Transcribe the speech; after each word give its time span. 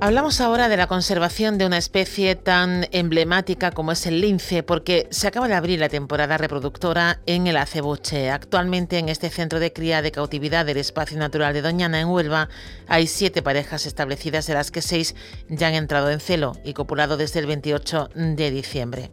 Hablamos 0.00 0.40
ahora 0.40 0.68
de 0.68 0.76
la 0.76 0.86
conservación 0.86 1.58
de 1.58 1.66
una 1.66 1.76
especie 1.76 2.36
tan 2.36 2.86
emblemática 2.92 3.72
como 3.72 3.90
es 3.90 4.06
el 4.06 4.20
lince, 4.20 4.62
porque 4.62 5.08
se 5.10 5.26
acaba 5.26 5.48
de 5.48 5.54
abrir 5.54 5.80
la 5.80 5.88
temporada 5.88 6.38
reproductora 6.38 7.18
en 7.26 7.48
el 7.48 7.56
acebuche. 7.56 8.30
Actualmente 8.30 8.98
en 8.98 9.08
este 9.08 9.28
centro 9.28 9.58
de 9.58 9.72
cría 9.72 10.00
de 10.00 10.12
cautividad 10.12 10.64
del 10.64 10.76
Espacio 10.76 11.18
Natural 11.18 11.52
de 11.52 11.62
Doñana 11.62 12.00
en 12.00 12.10
Huelva 12.10 12.48
hay 12.86 13.08
siete 13.08 13.42
parejas 13.42 13.86
establecidas, 13.86 14.46
de 14.46 14.54
las 14.54 14.70
que 14.70 14.82
seis 14.82 15.16
ya 15.48 15.66
han 15.66 15.74
entrado 15.74 16.10
en 16.10 16.20
celo 16.20 16.56
y 16.62 16.74
copulado 16.74 17.16
desde 17.16 17.40
el 17.40 17.46
28 17.46 18.10
de 18.14 18.50
diciembre. 18.52 19.10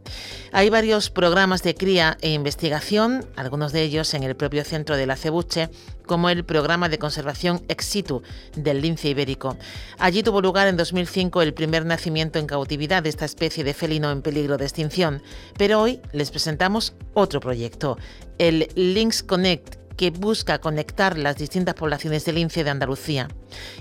Hay 0.51 0.69
varios 0.69 1.09
programas 1.09 1.63
de 1.63 1.73
cría 1.73 2.15
e 2.21 2.29
investigación, 2.29 3.25
algunos 3.35 3.71
de 3.71 3.81
ellos 3.81 4.13
en 4.13 4.21
el 4.21 4.35
propio 4.35 4.63
centro 4.63 4.97
del 4.97 5.09
acebuche, 5.09 5.71
como 6.05 6.29
el 6.29 6.45
programa 6.45 6.87
de 6.87 6.99
conservación 6.99 7.63
ex 7.67 7.85
situ 7.85 8.21
del 8.55 8.81
lince 8.81 9.09
ibérico. 9.09 9.57
Allí 9.97 10.23
tuvo 10.23 10.41
lugar 10.41 10.67
en 10.67 10.74
2005 10.77 11.41
el 11.41 11.53
primer 11.53 11.85
nacimiento 11.85 12.39
en 12.39 12.47
cautividad 12.47 13.03
de 13.03 13.09
esta 13.09 13.25
especie 13.25 13.63
de 13.63 13.73
felino 13.73 14.11
en 14.11 14.21
peligro 14.21 14.57
de 14.57 14.65
extinción, 14.65 15.21
pero 15.57 15.81
hoy 15.81 16.01
les 16.11 16.31
presentamos 16.31 16.95
otro 17.13 17.39
proyecto, 17.39 17.97
el 18.37 18.67
Links 18.75 19.23
Connect, 19.23 19.75
que 19.95 20.11
busca 20.11 20.59
conectar 20.59 21.17
las 21.17 21.37
distintas 21.37 21.75
poblaciones 21.75 22.25
de 22.25 22.33
lince 22.33 22.63
de 22.63 22.69
Andalucía. 22.69 23.27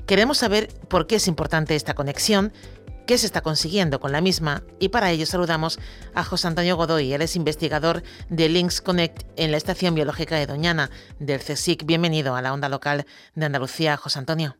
Queremos 0.06 0.38
saber 0.38 0.68
por 0.88 1.06
qué 1.06 1.16
es 1.16 1.28
importante 1.28 1.74
esta 1.74 1.94
conexión 1.94 2.52
qué 3.06 3.18
se 3.18 3.26
está 3.26 3.42
consiguiendo 3.42 4.00
con 4.00 4.12
la 4.12 4.20
misma 4.20 4.62
y 4.78 4.88
para 4.88 5.10
ello 5.10 5.26
saludamos 5.26 5.78
a 6.14 6.24
José 6.24 6.48
Antonio 6.48 6.76
Godoy, 6.76 7.12
él 7.12 7.22
es 7.22 7.36
investigador 7.36 8.02
de 8.28 8.48
Links 8.48 8.80
Connect 8.80 9.22
en 9.36 9.50
la 9.50 9.56
Estación 9.56 9.94
Biológica 9.94 10.36
de 10.36 10.46
Doñana 10.46 10.90
del 11.18 11.40
CSIC. 11.40 11.84
Bienvenido 11.84 12.34
a 12.34 12.42
la 12.42 12.52
onda 12.52 12.68
local 12.68 13.04
de 13.34 13.46
Andalucía, 13.46 13.96
José 13.96 14.18
Antonio. 14.18 14.56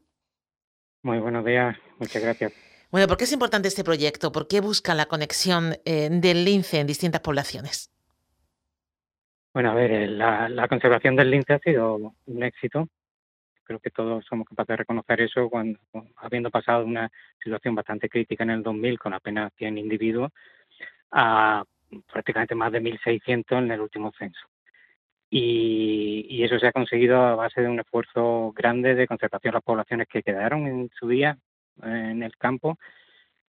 Muy 1.03 1.19
buenos 1.19 1.45
días, 1.45 1.77
muchas 1.99 2.23
gracias. 2.23 2.53
Bueno, 2.91 3.09
¿por 3.09 3.17
qué 3.17 3.25
es 3.25 3.33
importante 3.33 3.69
este 3.69 3.85
proyecto? 3.85 4.31
¿Por 4.31 4.47
qué 4.47 4.61
busca 4.61 4.95
la 4.95 5.07
conexión 5.07 5.77
eh, 5.85 6.09
del 6.11 6.45
lince 6.45 6.81
en 6.81 6.87
distintas 6.87 7.21
poblaciones? 7.21 7.91
Bueno, 9.53 9.71
a 9.71 9.75
ver, 9.75 9.91
eh, 9.91 10.07
la 10.09 10.69
conservación 10.69 11.17
del 11.17 11.31
lince 11.31 11.55
ha 11.55 11.59
sido 11.59 12.15
un 12.27 12.43
éxito 12.43 12.89
creo 13.65 13.81
que 13.81 13.91
todos 13.91 14.25
somos 14.27 14.47
capaces 14.47 14.69
de 14.69 14.77
reconocer 14.77 15.21
eso 15.21 15.49
cuando, 15.49 15.79
habiendo 16.17 16.51
pasado 16.51 16.85
una 16.85 17.11
situación 17.43 17.75
bastante 17.75 18.09
crítica 18.09 18.45
en 18.45 18.51
el 18.51 18.63
2000 18.63 18.99
con 18.99 19.15
apenas 19.15 19.53
100 19.57 19.79
individuos 19.79 20.31
a 21.11 21.65
prácticamente 22.13 22.55
más 22.55 22.73
de 22.73 22.81
1.600 22.81 23.59
en 23.59 23.71
el 23.71 23.81
último 23.81 24.13
censo. 24.19 24.47
Y, 25.31 26.43
eso 26.45 26.59
se 26.59 26.67
ha 26.67 26.73
conseguido 26.73 27.17
a 27.17 27.35
base 27.35 27.63
de 27.63 27.69
un 27.69 27.81
esfuerzo 27.81 28.53
grande 28.55 28.95
de 28.95 29.07
conservación 29.07 29.53
de 29.53 29.57
las 29.57 29.63
poblaciones 29.63 30.09
que 30.09 30.23
quedaron 30.23 30.67
en 30.67 30.91
su 30.99 31.09
día 31.09 31.39
en 31.83 32.23
el 32.23 32.37
campo, 32.37 32.79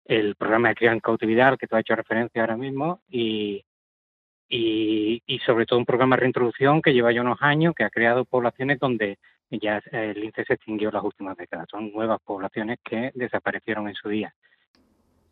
el 0.06 0.36
programa 0.36 0.70
de 0.70 0.76
cría 0.76 0.92
en 0.92 1.00
cautividad 1.00 1.50
al 1.50 1.58
que 1.58 1.68
tú 1.68 1.76
has 1.76 1.82
hecho 1.82 1.96
referencia 1.96 2.42
ahora 2.42 2.58
mismo 2.58 3.02
y, 3.10 3.66
y, 4.50 5.40
sobre 5.46 5.66
todo 5.66 5.80
un 5.80 5.86
programa 5.86 6.16
de 6.16 6.22
reintroducción 6.22 6.82
que 6.82 6.94
lleva 6.94 7.12
ya 7.12 7.22
unos 7.22 7.42
años, 7.42 7.74
que 7.76 7.84
ha 7.84 7.90
creado 7.90 8.26
poblaciones 8.26 8.80
donde 8.80 9.18
ya 9.50 9.82
el 9.92 10.20
lince 10.20 10.44
se 10.46 10.54
extinguió 10.54 10.92
las 10.92 11.04
últimas 11.04 11.38
décadas. 11.38 11.68
Son 11.70 11.92
nuevas 11.92 12.20
poblaciones 12.24 12.80
que 12.84 13.12
desaparecieron 13.16 13.88
en 13.88 13.96
su 13.96 14.10
día. 14.10 14.34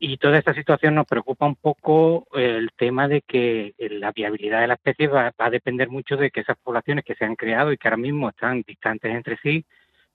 Y 0.06 0.18
toda 0.18 0.38
esta 0.38 0.54
situación 0.54 0.96
nos 0.96 1.06
preocupa 1.06 1.46
un 1.46 1.56
poco 1.56 2.28
el 2.34 2.72
tema 2.76 3.08
de 3.08 3.22
que 3.22 3.74
la 3.78 4.12
viabilidad 4.12 4.62
de 4.62 4.68
la 4.68 4.74
especie 4.74 5.08
va, 5.08 5.32
a 5.38 5.50
depender 5.50 5.90
mucho 5.90 6.18
de 6.18 6.30
que 6.30 6.42
esas 6.42 6.58
poblaciones 6.58 7.06
que 7.06 7.16
se 7.16 7.24
han 7.24 7.36
creado 7.36 7.72
y 7.72 7.78
que 7.78 7.88
ahora 7.88 7.98
mismo 7.98 8.30
están 8.30 8.64
distantes 8.68 9.16
entre 9.16 9.38
sí, 9.38 9.66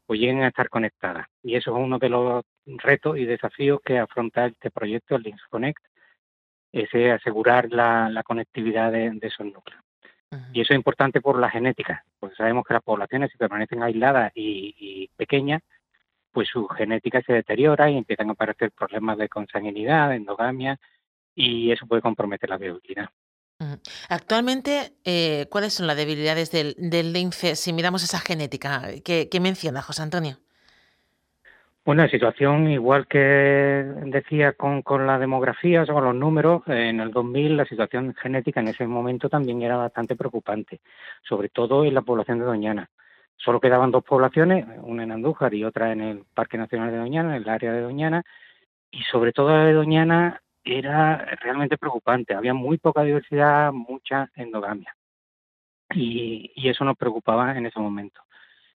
pues 0.08 0.19
lleguen 0.19 0.42
a 0.42 0.48
estar 0.48 0.70
conectadas. 0.70 1.26
Y 1.42 1.54
eso 1.54 1.76
es 1.76 1.84
uno 1.84 1.98
de 1.98 2.08
los 2.08 2.44
retos 2.64 3.19
y 3.19 3.26
desafíos 3.26 3.80
que 3.84 3.98
afronta 3.98 4.46
este 4.46 4.70
proyecto, 4.70 5.16
el 5.16 5.22
Links 5.22 5.44
Connect, 5.50 5.84
ese 6.72 7.12
asegurar 7.12 7.70
la, 7.70 8.22
conectividad 8.24 8.91
de 8.91 9.18
esos 9.22 9.44
núcleos. 9.44 9.82
Y 10.52 10.60
eso 10.62 10.72
es 10.72 10.78
importante 10.78 11.20
por 11.20 11.38
la 11.38 11.50
genética, 11.50 12.04
porque 12.18 12.36
sabemos 12.36 12.64
que 12.66 12.74
las 12.74 12.82
poblaciones 12.82 13.30
si 13.30 13.38
permanecen 13.38 13.82
aisladas 13.82 14.32
y, 14.34 15.10
pequeñas, 15.16 15.62
pues 16.32 16.48
su 16.48 16.66
genética 16.68 17.22
se 17.22 17.34
deteriora 17.34 17.91
y 17.91 17.98
empiezan 17.98 18.30
a 18.30 18.32
aparecer 18.32 18.70
problemas 18.72 19.18
de 19.18 19.28
consanguinidad, 19.28 20.10
de 20.10 20.16
endogamia, 20.16 20.78
y 21.34 21.70
eso 21.70 21.86
puede 21.86 22.02
comprometer 22.02 22.48
la 22.48 22.58
viabilidad. 22.58 23.10
Actualmente, 24.08 24.92
eh, 25.04 25.46
¿cuáles 25.50 25.74
son 25.74 25.88
las 25.88 25.96
debilidades 25.96 26.52
del, 26.52 26.74
del 26.78 27.12
lince 27.12 27.56
si 27.56 27.72
miramos 27.72 28.04
esa 28.04 28.20
genética 28.20 28.82
que, 29.04 29.28
que 29.28 29.41
menciona 29.41 29.82
José 29.82 30.02
Antonio? 30.02 30.36
Bueno, 31.84 32.02
la 32.02 32.10
situación, 32.10 32.70
igual 32.70 33.06
que 33.06 33.18
decía 33.18 34.52
con, 34.52 34.82
con 34.82 35.06
la 35.06 35.18
demografía, 35.18 35.82
o 35.82 35.86
con 35.86 36.04
los 36.04 36.14
números, 36.14 36.62
en 36.66 37.00
el 37.00 37.10
2000 37.10 37.56
la 37.56 37.64
situación 37.64 38.14
genética 38.14 38.60
en 38.60 38.68
ese 38.68 38.86
momento 38.86 39.30
también 39.30 39.62
era 39.62 39.76
bastante 39.78 40.14
preocupante, 40.14 40.80
sobre 41.26 41.48
todo 41.48 41.86
en 41.86 41.94
la 41.94 42.02
población 42.02 42.41
de 42.41 42.44
Doñana. 42.44 42.91
Solo 43.38 43.58
quedaban 43.58 43.91
dos 43.91 44.04
poblaciones, 44.04 44.66
una 44.82 45.04
en 45.04 45.12
Andújar 45.12 45.54
y 45.54 45.64
otra 45.64 45.91
en 45.91 46.02
el 46.02 46.24
Parque 46.34 46.58
Nacional 46.58 46.91
de 46.91 46.98
Doñana, 46.98 47.34
en 47.34 47.42
el 47.42 47.48
área 47.48 47.72
de 47.72 47.80
Doñana, 47.80 48.22
y 48.91 49.02
sobre 49.04 49.32
todo 49.32 49.48
la 49.48 49.64
de 49.64 49.72
Doñana 49.72 50.42
era 50.76 51.24
realmente 51.40 51.78
preocupante. 51.78 52.34
Había 52.34 52.54
muy 52.54 52.78
poca 52.78 53.02
diversidad, 53.02 53.72
mucha 53.72 54.30
endogamia. 54.34 54.94
Y, 55.94 56.68
eso 56.68 56.84
nos 56.84 56.96
preocupaba 56.96 57.56
en 57.56 57.66
ese 57.66 57.80
momento 57.80 58.22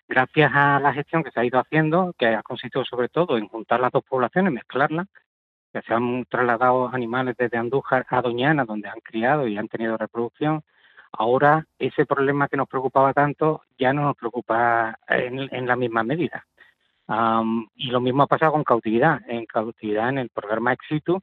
gracias 0.07 0.51
a 0.53 0.79
la 0.79 0.93
gestión 0.93 1.23
que 1.23 1.31
se 1.31 1.39
ha 1.39 1.45
ido 1.45 1.59
haciendo, 1.59 2.13
que 2.17 2.27
ha 2.27 2.43
consistido 2.43 2.85
sobre 2.85 3.09
todo 3.09 3.37
en 3.37 3.47
juntar 3.47 3.79
las 3.79 3.91
dos 3.91 4.03
poblaciones, 4.03 4.53
mezclarlas, 4.53 5.07
que 5.71 5.81
se 5.81 5.93
han 5.93 6.25
trasladado 6.25 6.89
animales 6.93 7.35
desde 7.37 7.57
Andújar 7.57 8.05
a 8.09 8.21
Doñana, 8.21 8.65
donde 8.65 8.89
han 8.89 8.99
criado 8.99 9.47
y 9.47 9.57
han 9.57 9.67
tenido 9.67 9.97
reproducción, 9.97 10.63
ahora 11.11 11.65
ese 11.79 12.05
problema 12.05 12.47
que 12.47 12.57
nos 12.57 12.67
preocupaba 12.67 13.13
tanto 13.13 13.63
ya 13.77 13.93
no 13.93 14.03
nos 14.03 14.15
preocupa 14.15 14.99
en, 15.07 15.67
la 15.67 15.75
misma 15.75 16.03
medida. 16.03 16.45
y 17.75 17.87
lo 17.87 18.01
mismo 18.01 18.23
ha 18.23 18.27
pasado 18.27 18.51
con 18.51 18.63
cautividad. 18.63 19.21
En 19.27 19.45
cautividad, 19.45 20.09
en 20.09 20.19
el 20.19 20.29
programa 20.29 20.73
Exitu, 20.73 21.21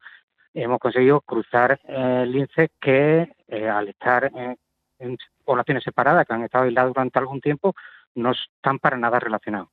hemos 0.54 0.78
conseguido 0.78 1.20
cruzar 1.20 1.80
eh, 1.84 2.24
linces 2.26 2.70
que, 2.80 3.34
eh, 3.48 3.68
al 3.68 3.88
estar 3.88 4.30
en 4.98 5.16
poblaciones 5.44 5.82
separadas, 5.82 6.26
que 6.26 6.34
han 6.34 6.44
estado 6.44 6.64
aisladas 6.64 6.92
durante 6.92 7.18
algún 7.18 7.40
tiempo, 7.40 7.74
no 8.14 8.32
están 8.32 8.78
para 8.78 8.96
nada 8.96 9.18
relacionados 9.18 9.68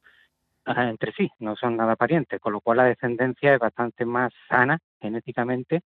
entre 0.75 1.13
sí, 1.13 1.31
no 1.39 1.55
son 1.55 1.77
nada 1.77 1.95
parientes, 1.95 2.39
con 2.39 2.53
lo 2.53 2.61
cual 2.61 2.77
la 2.77 2.83
descendencia 2.85 3.53
es 3.53 3.59
bastante 3.59 4.05
más 4.05 4.33
sana 4.49 4.79
genéticamente 4.99 5.81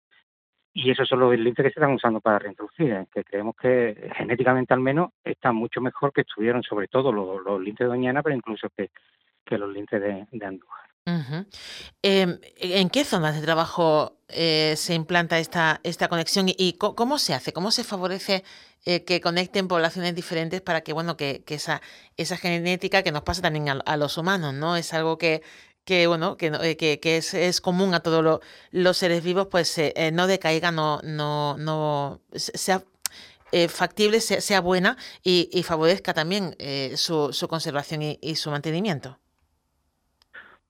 y 0.74 0.90
eso 0.90 1.06
son 1.06 1.20
los 1.20 1.38
linces 1.38 1.64
que 1.66 1.72
se 1.72 1.80
están 1.80 1.94
usando 1.94 2.22
para 2.22 2.40
reintroducir, 2.40 2.92
¿eh? 2.94 3.08
que 3.14 3.24
creemos 3.24 3.56
que 3.56 4.12
genéticamente 4.16 4.74
al 4.74 4.80
menos 4.80 5.12
están 5.24 5.56
mucho 5.56 5.82
mejor 5.82 6.14
que 6.14 6.22
estuvieron 6.22 6.64
sobre 6.64 6.88
todo 6.88 7.12
los, 7.12 7.62
linces 7.62 7.86
de 7.86 7.90
Doñana, 7.90 8.24
pero 8.24 8.36
incluso 8.36 8.70
que, 8.70 8.90
los 9.58 9.70
linces 9.74 10.02
de 10.02 10.46
Andújar. 10.46 10.91
Em, 11.06 12.40
¿En 12.58 12.90
qué 12.90 13.04
zonas 13.04 13.36
de 13.36 13.42
trabajo 13.42 14.18
eh, 14.28 14.76
se 14.78 14.94
implanta 14.94 15.40
esta, 15.40 15.82
esta 15.84 16.08
conexión 16.08 16.48
y, 16.48 16.74
cómo 16.74 17.18
se 17.18 17.34
hace? 17.34 17.54
¿Cómo 17.54 17.72
se 17.72 17.84
favorece 17.84 18.44
eh, 18.86 19.04
que 19.04 19.22
conecten 19.22 19.68
poblaciones 19.68 20.16
diferentes 20.16 20.62
para 20.62 20.82
que, 20.82 20.94
bueno, 20.94 21.18
que, 21.18 21.44
esa, 21.48 21.82
esa 22.18 22.38
genética 22.38 23.04
que 23.04 23.12
nos 23.12 23.24
pasa 23.24 23.42
también 23.42 23.70
a, 23.70 23.98
los 23.98 24.18
humanos, 24.18 24.54
¿no? 24.54 24.76
Es 24.78 24.94
algo 24.94 25.18
que, 25.18 25.42
que 25.86 26.08
bueno, 26.08 26.38
que, 26.38 26.48
eh, 26.62 27.00
que, 27.00 27.18
es, 27.18 27.62
común 27.62 27.94
a 27.94 28.02
todos 28.02 28.42
los 28.72 28.98
seres 28.98 29.24
vivos, 29.24 29.48
pues 29.50 29.80
no 30.14 30.28
decaiga, 30.28 30.72
no, 30.72 31.00
no, 31.04 31.58
no 31.58 32.22
sea 32.36 32.84
factible, 33.70 34.22
sea, 34.22 34.62
buena 34.62 34.98
y, 35.24 35.64
favorezca 35.64 36.14
también 36.14 36.56
su, 36.96 37.34
su 37.34 37.48
conservación 37.48 38.02
y 38.22 38.36
su 38.36 38.52
mantenimiento. 38.52 39.21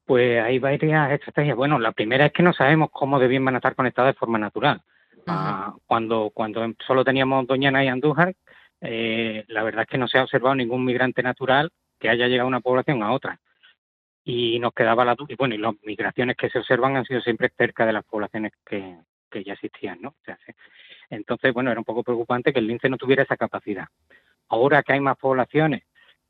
Pues 0.06 0.42
hay 0.44 0.60
varias 0.60 1.12
estrategias. 1.12 1.56
Bueno, 1.56 1.80
la 1.80 1.92
primera 1.92 2.26
es 2.26 2.34
que 2.34 2.44
no 2.44 2.54
sabemos 2.54 2.90
cómo 2.92 3.20
de 3.20 3.28
bien 3.28 3.46
van 3.46 3.56
a 3.56 3.58
estar 3.60 3.76
conectadas 3.76 4.14
de 4.14 4.20
forma 4.20 4.38
natural. 4.38 4.82
Ah, 5.28 5.74
cuando, 5.86 6.32
cuando 6.34 6.74
solo 6.86 7.04
teníamos 7.04 7.46
Doñana 7.48 7.84
y 7.84 7.88
Andújar, 7.88 8.34
eh, 8.82 9.46
la 9.48 9.64
verdad 9.64 9.84
es 9.84 9.88
que 9.88 9.98
no 9.98 10.08
se 10.08 10.18
ha 10.18 10.24
observado 10.24 10.56
ningún 10.56 10.84
migrante 10.84 11.22
natural 11.22 11.72
que 12.00 12.10
haya 12.10 12.28
llegado 12.28 12.48
una 12.48 12.62
población 12.62 13.04
a 13.04 13.12
otra. 13.12 13.40
y 14.24 14.60
nos 14.60 14.74
quedaba 14.74 15.04
la 15.04 15.16
duda, 15.16 15.34
y 15.34 15.36
bueno, 15.36 15.56
y 15.56 15.58
las 15.58 15.74
migraciones 15.84 16.38
que 16.38 16.50
se 16.50 16.60
observan 16.60 16.96
han 16.96 17.06
sido 17.06 17.22
siempre 17.22 17.52
cerca 17.58 17.88
de 17.88 17.94
las 17.94 18.06
poblaciones 18.06 18.52
que, 18.66 18.98
que 19.32 19.44
ya 19.44 19.54
existían, 19.54 20.00
¿no? 20.02 20.16
entonces, 21.10 21.54
bueno, 21.54 21.72
era 21.72 21.80
un 21.80 21.86
poco 21.86 22.04
preocupante 22.04 22.54
que 22.54 22.60
el 22.60 22.68
lince 22.68 22.88
no 22.88 22.98
tuviera 22.98 23.24
esa 23.24 23.36
capacidad. 23.36 23.88
Ahora 24.48 24.84
que 24.84 24.94
hay 24.94 25.00
más 25.00 25.18
poblaciones 25.18 25.84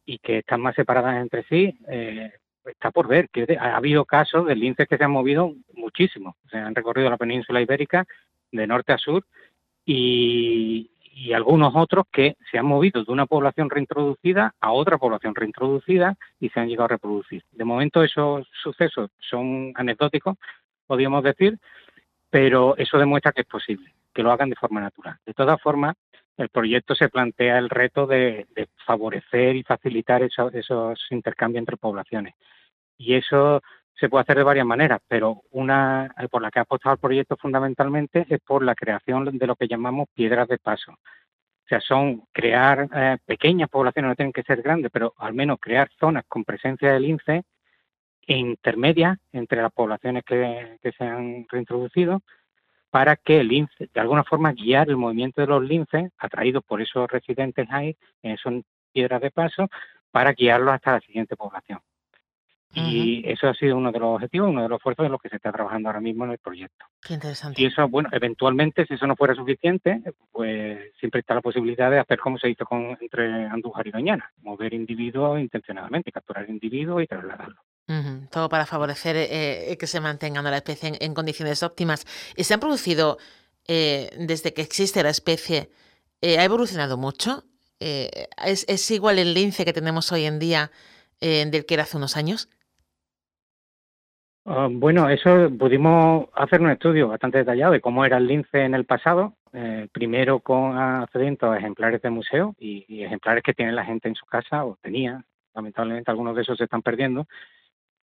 y 0.05 0.19
que 0.19 0.39
están 0.39 0.61
más 0.61 0.75
separadas 0.75 1.21
entre 1.21 1.43
sí, 1.43 1.77
eh, 1.89 2.31
está 2.65 2.91
por 2.91 3.07
ver, 3.07 3.29
que 3.29 3.57
ha 3.59 3.75
habido 3.75 4.05
casos 4.05 4.45
de 4.45 4.55
linces 4.55 4.87
que 4.87 4.97
se 4.97 5.03
han 5.03 5.11
movido 5.11 5.53
muchísimo, 5.73 6.35
se 6.49 6.57
han 6.57 6.75
recorrido 6.75 7.09
la 7.09 7.17
península 7.17 7.61
ibérica 7.61 8.05
de 8.51 8.67
norte 8.67 8.93
a 8.93 8.97
sur 8.97 9.25
y, 9.85 10.91
y 11.13 11.33
algunos 11.33 11.73
otros 11.75 12.05
que 12.11 12.35
se 12.49 12.57
han 12.57 12.65
movido 12.65 13.03
de 13.03 13.11
una 13.11 13.25
población 13.25 13.69
reintroducida 13.69 14.55
a 14.59 14.71
otra 14.71 14.97
población 14.97 15.35
reintroducida 15.35 16.15
y 16.39 16.49
se 16.49 16.59
han 16.59 16.67
llegado 16.67 16.85
a 16.85 16.89
reproducir. 16.89 17.43
De 17.51 17.65
momento 17.65 18.03
esos 18.03 18.47
sucesos 18.63 19.11
son 19.19 19.73
anecdóticos, 19.75 20.37
podríamos 20.87 21.23
decir, 21.23 21.59
pero 22.29 22.75
eso 22.77 22.97
demuestra 22.97 23.33
que 23.33 23.41
es 23.41 23.47
posible, 23.47 23.93
que 24.13 24.23
lo 24.23 24.31
hagan 24.31 24.49
de 24.49 24.55
forma 24.55 24.81
natural. 24.81 25.17
De 25.25 25.33
todas 25.33 25.61
formas, 25.61 25.95
el 26.41 26.49
proyecto 26.49 26.95
se 26.95 27.09
plantea 27.09 27.57
el 27.57 27.69
reto 27.69 28.07
de, 28.07 28.47
favorecer 28.85 29.55
y 29.55 29.63
facilitar 29.63 30.23
esos 30.23 30.99
intercambios 31.11 31.61
entre 31.61 31.77
poblaciones. 31.77 32.35
Y 32.97 33.15
eso 33.15 33.61
se 33.95 34.09
puede 34.09 34.23
hacer 34.23 34.37
de 34.37 34.43
varias 34.43 34.65
maneras, 34.65 35.01
pero 35.07 35.43
una 35.51 36.13
eh, 36.17 36.27
por 36.27 36.41
la 36.41 36.51
que 36.51 36.59
ha 36.59 36.63
apostado 36.63 36.93
el 36.93 36.99
proyecto 36.99 37.37
fundamentalmente 37.37 38.25
es 38.29 38.39
por 38.41 38.63
la 38.63 38.75
creación 38.75 39.37
de 39.37 39.47
lo 39.47 39.55
que 39.55 39.67
llamamos 39.67 40.07
piedras 40.13 40.47
de 40.47 40.57
paso. 40.57 40.91
O 40.91 41.67
sea, 41.67 41.79
son 41.79 42.23
crear 42.31 42.89
eh, 42.93 43.17
pequeñas 43.25 43.69
poblaciones, 43.69 44.09
no 44.09 44.15
tienen 44.15 44.33
que 44.33 44.43
ser 44.43 44.61
grandes, 44.61 44.91
pero 44.91 45.13
al 45.17 45.33
menos 45.33 45.59
crear 45.59 45.89
zonas 45.99 46.25
con 46.27 46.43
presencia 46.43 46.91
de 46.91 46.99
lince 46.99 47.43
intermedias 48.27 49.17
entre 49.31 49.61
las 49.61 49.71
poblaciones 49.71 50.23
que, 50.23 50.77
se 50.97 51.03
han 51.03 51.45
reintroducido 51.49 52.21
para 52.91 53.15
que 53.15 53.39
el 53.39 53.47
lince, 53.47 53.89
de 53.91 54.01
alguna 54.01 54.23
forma, 54.23 54.51
guiar 54.51 54.89
el 54.89 54.97
movimiento 54.97 55.41
de 55.41 55.47
los 55.47 55.63
linces 55.63 56.11
atraídos 56.17 56.63
por 56.63 56.81
esos 56.81 57.09
residentes 57.09 57.67
ahí, 57.71 57.95
en 58.21 58.33
esas 58.33 58.53
piedras 58.91 59.21
de 59.21 59.31
paso, 59.31 59.69
para 60.11 60.33
guiarlos 60.33 60.75
hasta 60.75 60.91
la 60.91 60.99
siguiente 60.99 61.35
población. 61.35 61.79
Y 62.73 63.29
eso 63.29 63.49
ha 63.49 63.53
sido 63.53 63.75
uno 63.75 63.91
de 63.91 63.99
los 63.99 64.15
objetivos, 64.15 64.49
uno 64.49 64.63
de 64.63 64.69
los 64.69 64.77
esfuerzos 64.77 65.05
en 65.05 65.11
los 65.11 65.21
que 65.21 65.27
se 65.27 65.35
está 65.35 65.51
trabajando 65.51 65.89
ahora 65.89 65.99
mismo 65.99 66.23
en 66.23 66.31
el 66.31 66.37
proyecto. 66.37 66.85
Qué 67.01 67.15
interesante. 67.15 67.61
Y 67.61 67.65
eso, 67.65 67.87
bueno, 67.89 68.07
eventualmente, 68.13 68.85
si 68.85 68.93
eso 68.93 69.05
no 69.07 69.17
fuera 69.17 69.35
suficiente, 69.35 70.01
pues 70.31 70.93
siempre 70.97 71.19
está 71.19 71.35
la 71.35 71.41
posibilidad 71.41 71.91
de 71.91 71.99
hacer 71.99 72.19
como 72.19 72.37
se 72.37 72.49
hizo 72.49 72.65
con 72.65 72.97
entre 73.01 73.45
Andújar 73.45 73.87
y 73.87 73.91
Doñana, 73.91 74.31
mover 74.41 74.73
individuos 74.73 75.39
intencionadamente, 75.41 76.13
capturar 76.13 76.49
individuos 76.49 77.03
y 77.03 77.07
trasladarlos. 77.07 77.59
Todo 78.31 78.47
para 78.47 78.65
favorecer 78.65 79.17
eh, 79.17 79.75
que 79.77 79.85
se 79.85 79.99
mantenga 79.99 80.41
la 80.41 80.55
especie 80.55 80.97
en, 80.97 81.13
condiciones 81.13 81.61
óptimas. 81.61 82.05
¿Y 82.37 82.45
se 82.45 82.53
han 82.53 82.61
producido, 82.61 83.17
eh, 83.67 84.09
desde 84.17 84.53
que 84.53 84.61
existe 84.61 85.03
la 85.03 85.09
especie, 85.09 85.69
eh, 86.21 86.39
ha 86.39 86.45
evolucionado 86.45 86.97
mucho? 86.97 87.43
¿es, 87.79 88.65
¿Es 88.69 88.91
igual 88.91 89.17
el 89.17 89.33
lince 89.33 89.65
que 89.65 89.73
tenemos 89.73 90.11
hoy 90.11 90.25
en 90.25 90.37
día 90.37 90.71
del 91.19 91.65
que 91.65 91.73
era 91.73 91.83
hace 91.83 91.97
unos 91.97 92.15
años? 92.15 92.47
Ah, 94.45 94.67
bueno, 94.71 95.07
eso 95.09 95.51
pudimos 95.57 96.27
hacer 96.33 96.61
un 96.61 96.71
estudio 96.71 97.07
bastante 97.09 97.37
detallado 97.37 97.73
de 97.73 97.81
cómo 97.81 98.05
era 98.05 98.17
el 98.17 98.25
lince 98.25 98.63
en 98.63 98.73
el 98.73 98.85
pasado, 98.85 99.35
eh, 99.53 99.87
primero 99.91 100.39
con 100.39 100.77
accediendo 100.77 101.51
a 101.51 101.59
ejemplares 101.59 102.01
de 102.01 102.09
museo 102.09 102.55
y, 102.57 103.03
ejemplares 103.03 103.43
que 103.43 103.53
tiene 103.53 103.71
la 103.71 103.85
gente 103.85 104.07
en 104.07 104.15
su 104.15 104.25
casa 104.25 104.65
o 104.65 104.77
tenía, 104.81 105.23
lamentablemente 105.53 106.09
algunos 106.09 106.35
de 106.35 106.41
esos 106.41 106.57
se 106.57 106.63
están 106.63 106.81
perdiendo, 106.81 107.27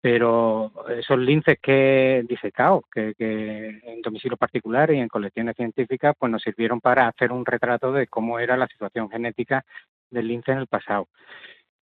pero 0.01 0.71
esos 0.89 1.17
linces 1.17 1.57
que 1.61 2.23
disecados, 2.27 2.83
que, 2.91 3.13
que 3.17 3.81
en 3.83 4.01
domicilios 4.01 4.39
particulares 4.39 4.95
y 4.95 4.99
en 4.99 5.07
colecciones 5.07 5.55
científicas, 5.55 6.15
pues 6.17 6.31
nos 6.31 6.41
sirvieron 6.41 6.79
para 6.79 7.07
hacer 7.07 7.31
un 7.31 7.45
retrato 7.45 7.91
de 7.91 8.07
cómo 8.07 8.39
era 8.39 8.57
la 8.57 8.67
situación 8.67 9.09
genética 9.09 9.65
del 10.09 10.27
lince 10.27 10.51
en 10.51 10.59
el 10.59 10.67
pasado 10.67 11.07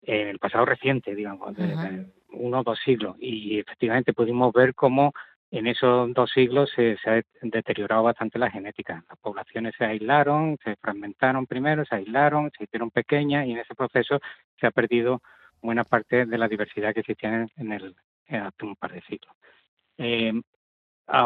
en 0.02 0.28
el 0.28 0.38
pasado 0.38 0.64
reciente, 0.64 1.14
digamos, 1.14 1.54
de, 1.56 2.06
uno 2.32 2.60
o 2.60 2.62
dos 2.62 2.78
siglos. 2.84 3.16
Y 3.20 3.58
efectivamente 3.58 4.12
pudimos 4.12 4.52
ver 4.52 4.74
cómo 4.74 5.12
en 5.50 5.66
esos 5.66 6.12
dos 6.14 6.30
siglos 6.30 6.70
se, 6.74 6.96
ha 7.06 7.20
deteriorado 7.42 8.04
bastante 8.04 8.38
la 8.38 8.50
genética. 8.50 9.04
Las 9.08 9.18
poblaciones 9.18 9.74
se 9.76 9.84
aislaron, 9.84 10.56
se 10.64 10.76
fragmentaron 10.76 11.46
primero, 11.46 11.84
se 11.84 11.96
aislaron, 11.96 12.50
se 12.56 12.64
hicieron 12.64 12.90
pequeñas 12.90 13.46
y 13.46 13.52
en 13.52 13.58
ese 13.58 13.74
proceso 13.74 14.20
se 14.60 14.66
ha 14.66 14.70
perdido 14.70 15.22
buena 15.62 15.84
parte 15.84 16.26
de 16.26 16.38
la 16.38 16.48
diversidad 16.48 16.94
que 16.94 17.00
existía 17.00 17.46
en 17.56 17.72
el 17.72 17.94
hace 18.28 18.64
un 18.64 18.76
par 18.76 18.92
de 18.92 19.02
siglos. 19.02 19.34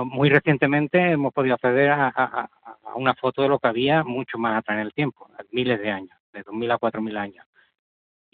Muy 0.06 0.30
recientemente 0.30 1.12
hemos 1.12 1.32
podido 1.32 1.54
acceder 1.54 1.90
a, 1.90 2.50
una 2.96 3.14
foto 3.14 3.42
de 3.42 3.48
lo 3.48 3.58
que 3.58 3.68
había 3.68 4.04
mucho 4.04 4.38
más 4.38 4.58
atrás 4.58 4.76
en 4.76 4.86
el 4.86 4.94
tiempo, 4.94 5.28
miles 5.50 5.80
de 5.80 5.90
años, 5.90 6.18
de 6.32 6.44
2.000 6.44 6.72
a 6.72 6.78
4.000 6.78 7.16
años 7.18 7.46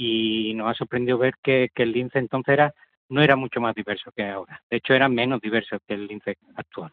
y 0.03 0.55
nos 0.55 0.71
ha 0.71 0.75
sorprendido 0.75 1.19
ver 1.19 1.35
que, 1.43 1.71
el 1.75 1.93
lince 1.93 2.19
entonces 2.19 2.55
era, 2.55 2.75
no 3.11 3.21
era 3.21 3.37
mucho 3.37 3.61
más 3.61 3.75
diverso 3.75 4.11
que 4.13 4.27
ahora. 4.27 4.63
De 4.71 4.79
hecho, 4.79 4.95
era 4.95 5.11
menos 5.11 5.43
diverso 5.43 5.77
que 5.87 5.93
el 5.93 6.07
lince 6.07 6.39
actual. 6.57 6.91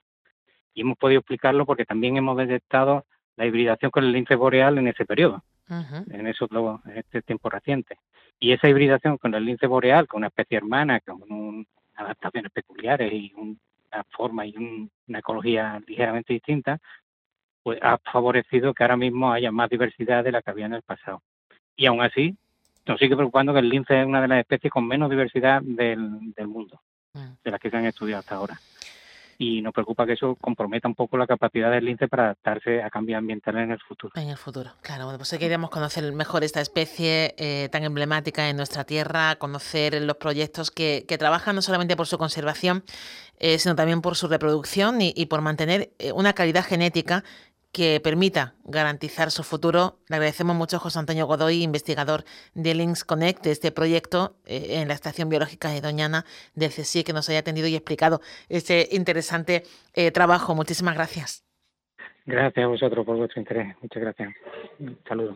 Y 0.73 0.81
hemos 0.81 0.97
podido 0.97 1.19
explicarlo 1.19 1.65
porque 1.65 1.85
también 1.85 2.17
hemos 2.17 2.35
detectado 2.35 3.05
la 3.37 3.45
hibridación 3.45 3.91
con 3.91 4.03
el 4.03 4.11
lince 4.11 4.35
boreal 4.35 4.77
en 4.77 4.89
ese 4.89 5.05
periodo, 5.05 5.41
en, 5.69 6.27
esos, 6.27 6.49
en 6.85 6.97
este 6.97 7.21
tiempo 7.21 7.49
reciente. 7.49 7.99
Y 8.39 8.51
esa 8.51 8.69
hibridación 8.69 9.17
con 9.17 9.33
el 9.33 9.45
lince 9.45 9.67
boreal, 9.67 10.07
con 10.07 10.19
una 10.19 10.27
especie 10.27 10.57
hermana, 10.57 10.99
con 10.99 11.65
adaptaciones 11.95 12.51
peculiares 12.51 13.11
y 13.11 13.33
una 13.35 14.03
forma 14.11 14.45
y 14.45 14.55
una 15.07 15.19
ecología 15.19 15.81
ligeramente 15.87 16.33
distinta, 16.33 16.79
pues 17.63 17.79
ha 17.81 17.97
favorecido 17.97 18.73
que 18.73 18.83
ahora 18.83 18.97
mismo 18.97 19.31
haya 19.31 19.51
más 19.51 19.69
diversidad 19.69 20.23
de 20.23 20.31
la 20.31 20.41
que 20.41 20.51
había 20.51 20.67
en 20.67 20.75
el 20.75 20.83
pasado. 20.83 21.21
Y 21.75 21.85
aún 21.85 22.01
así, 22.01 22.37
nos 22.85 22.99
sigue 22.99 23.15
preocupando 23.15 23.53
que 23.53 23.59
el 23.59 23.69
lince 23.69 23.99
es 23.99 24.05
una 24.05 24.21
de 24.21 24.27
las 24.27 24.39
especies 24.39 24.71
con 24.71 24.87
menos 24.87 25.09
diversidad 25.09 25.61
del, 25.61 25.99
mundo, 26.47 26.81
mm. 27.13 27.43
de 27.43 27.51
las 27.51 27.59
que 27.59 27.69
se 27.69 27.77
han 27.77 27.85
estudiado 27.85 28.19
hasta 28.19 28.35
ahora. 28.35 28.57
Y 29.37 29.61
nos 29.61 29.73
preocupa 29.73 30.05
que 30.05 30.13
eso 30.13 30.35
comprometa 30.35 30.87
un 30.87 30.95
poco 30.95 31.17
la 31.17 31.27
capacidad 31.27 31.69
del 31.71 31.85
lince 31.85 32.07
para 32.07 32.23
adaptarse 32.23 32.81
a 32.81 32.89
cambios 32.89 33.19
ambientales 33.19 33.63
en 33.63 33.71
el 33.71 33.79
futuro. 33.79 34.13
En 34.15 34.29
el 34.29 34.37
futuro, 34.37 34.71
claro. 34.81 35.05
Bueno, 35.05 35.19
pues 35.19 35.29
queríamos 35.37 35.69
conocer 35.69 36.11
mejor 36.13 36.43
esta 36.43 36.61
especie 36.61 37.35
eh, 37.37 37.69
tan 37.71 37.83
emblemática 37.83 38.49
en 38.49 38.57
nuestra 38.57 38.83
tierra, 38.83 39.35
conocer 39.35 40.01
los 40.01 40.17
proyectos 40.17 40.71
que, 40.71 41.05
trabajan 41.17 41.55
no 41.55 41.61
solamente 41.61 41.95
por 41.95 42.05
su 42.05 42.17
conservación, 42.17 42.83
eh, 43.39 43.57
sino 43.59 43.75
también 43.75 44.01
por 44.01 44.15
su 44.15 44.27
reproducción 44.27 45.01
y, 45.01 45.13
y 45.15 45.27
por 45.27 45.41
mantener 45.41 45.91
eh, 45.99 46.11
una 46.11 46.33
calidad 46.33 46.63
genética 46.63 47.23
que 47.71 47.99
permita 47.99 48.55
garantizar 48.63 49.31
su 49.31 49.43
futuro. 49.43 49.99
Le 50.09 50.15
agradecemos 50.15 50.55
mucho 50.55 50.77
a 50.77 50.79
José 50.79 50.99
Antonio 50.99 51.27
Godoy, 51.27 51.63
investigador 51.63 52.23
de 52.53 52.73
Links 52.73 53.03
Connect, 53.03 53.43
de 53.43 53.51
este 53.51 53.71
proyecto 53.71 54.35
eh, 54.45 54.81
en 54.81 54.87
la 54.87 54.93
Estación 54.93 55.29
Biológica 55.29 55.69
de 55.69 55.81
Doñana 55.81 56.25
del 56.55 56.71
CSI, 56.71 57.03
que 57.03 57.13
nos 57.13 57.29
haya 57.29 57.39
atendido 57.39 57.67
y 57.67 57.75
explicado 57.75 58.21
este 58.49 58.89
interesante 58.91 59.63
eh, 59.93 60.11
trabajo. 60.11 60.55
Muchísimas 60.55 60.95
gracias. 60.95 61.43
Gracias 62.25 62.65
a 62.65 62.67
vosotros 62.67 63.05
por 63.05 63.15
vuestro 63.15 63.39
interés. 63.39 63.75
Muchas 63.81 64.01
gracias. 64.01 64.33
saludos. 65.07 65.25